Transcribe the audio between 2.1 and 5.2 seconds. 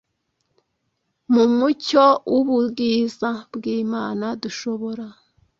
w’ubwiza bw’Imana dushobora